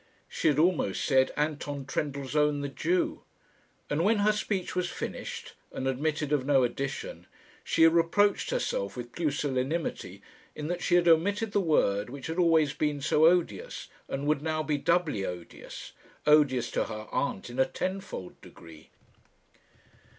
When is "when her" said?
4.03-4.31